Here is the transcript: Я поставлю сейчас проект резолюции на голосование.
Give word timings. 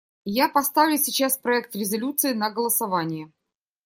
Я 0.25 0.49
поставлю 0.49 0.97
сейчас 0.97 1.37
проект 1.37 1.75
резолюции 1.75 2.33
на 2.33 2.49
голосование. 2.49 3.31